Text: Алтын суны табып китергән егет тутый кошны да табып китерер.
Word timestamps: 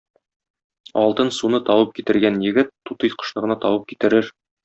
Алтын 1.01 1.29
суны 1.39 1.59
табып 1.67 1.91
китергән 1.99 2.41
егет 2.47 2.73
тутый 2.91 3.15
кошны 3.21 3.45
да 3.53 3.61
табып 3.67 3.87
китерер. 3.93 4.35